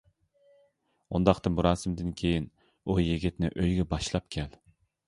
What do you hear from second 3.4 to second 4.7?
ئۆيگە باشلاپ كەل.